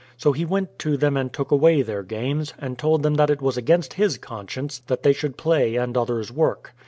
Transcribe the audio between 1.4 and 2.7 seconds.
away their games,